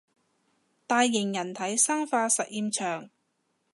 [0.87, 3.07] 大型人體生化實驗場